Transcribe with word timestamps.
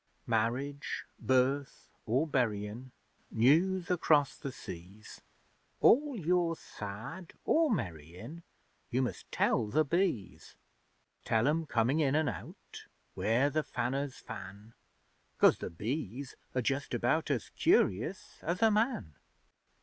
Marriage, 0.25 1.05
birth 1.19 1.87
or 2.07 2.25
buryin', 2.25 2.89
News 3.29 3.91
across 3.91 4.35
the 4.35 4.51
seas, 4.51 5.21
All 5.79 6.15
you're 6.19 6.55
sad 6.55 7.33
or 7.45 7.69
merry 7.69 8.17
in, 8.17 8.41
You 8.89 9.03
must 9.03 9.31
tell 9.31 9.67
the 9.67 9.85
Bees. 9.85 10.55
Tell 11.23 11.47
'em 11.47 11.67
coming 11.67 11.99
in 11.99 12.15
an' 12.15 12.29
out, 12.29 12.87
Where 13.13 13.51
the 13.51 13.61
Fanners 13.61 14.15
fan, 14.17 14.73
'Cause 15.37 15.59
the 15.59 15.69
Bees 15.69 16.33
are 16.55 16.63
justabout 16.63 17.29
As 17.29 17.49
curious 17.49 18.39
as 18.41 18.63
a 18.63 18.71
man! 18.71 19.13